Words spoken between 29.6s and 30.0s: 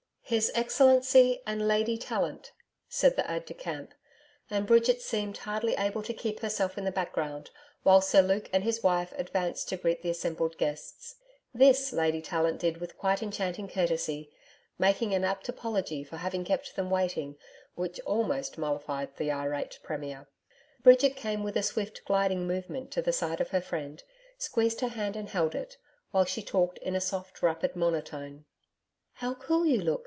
you look.